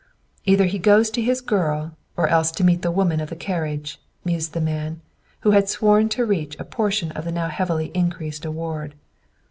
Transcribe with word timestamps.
"Either 0.45 0.65
he 0.65 0.79
goes 0.79 1.11
to 1.11 1.21
his 1.21 1.41
girl, 1.41 1.95
or 2.17 2.27
else 2.27 2.49
to 2.51 2.63
meet 2.63 2.81
the 2.81 2.89
woman 2.89 3.21
of 3.21 3.29
the 3.29 3.35
carriage," 3.35 4.01
mused 4.25 4.53
the 4.53 4.59
man, 4.59 4.99
who 5.41 5.51
had 5.51 5.69
sworn 5.69 6.09
to 6.09 6.25
reach 6.25 6.55
a 6.57 6.63
portion 6.65 7.11
of 7.11 7.23
the 7.23 7.31
now 7.31 7.49
heavily 7.49 7.91
increased 7.93 8.43
award. 8.43 8.95